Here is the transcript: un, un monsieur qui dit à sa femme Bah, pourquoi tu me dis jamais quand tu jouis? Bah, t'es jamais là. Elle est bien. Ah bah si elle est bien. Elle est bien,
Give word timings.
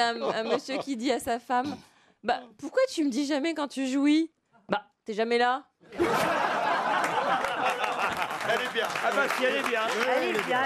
un, 0.00 0.20
un 0.22 0.44
monsieur 0.44 0.78
qui 0.78 0.96
dit 0.96 1.10
à 1.12 1.18
sa 1.20 1.38
femme 1.38 1.76
Bah, 2.22 2.40
pourquoi 2.58 2.82
tu 2.88 3.04
me 3.04 3.10
dis 3.10 3.26
jamais 3.26 3.54
quand 3.54 3.68
tu 3.68 3.86
jouis? 3.86 4.30
Bah, 4.68 4.84
t'es 5.04 5.14
jamais 5.14 5.38
là. 5.38 5.64
Elle 5.92 6.04
est 8.60 8.72
bien. 8.74 8.86
Ah 9.04 9.10
bah 9.14 9.26
si 9.36 9.44
elle 9.44 9.56
est 9.56 9.68
bien. 9.68 9.80
Elle 10.16 10.36
est 10.36 10.42
bien, 10.42 10.60